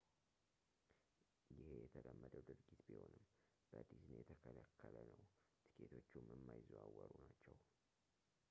[1.55, 3.25] ይሄ የተለመደ ድርጊት ቢሆንም
[3.73, 5.21] በዲዝኒ የተከለከለ ነው
[5.75, 7.55] ትኬቶቹም የማይዘዋወሩ ናቸው